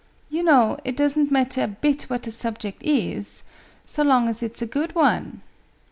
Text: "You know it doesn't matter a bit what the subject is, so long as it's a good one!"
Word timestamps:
"You 0.31 0.41
know 0.41 0.79
it 0.83 0.97
doesn't 0.97 1.29
matter 1.29 1.61
a 1.63 1.67
bit 1.67 2.09
what 2.09 2.23
the 2.23 2.31
subject 2.31 2.81
is, 2.81 3.43
so 3.85 4.01
long 4.01 4.27
as 4.29 4.41
it's 4.41 4.63
a 4.63 4.65
good 4.65 4.95
one!" 4.95 5.41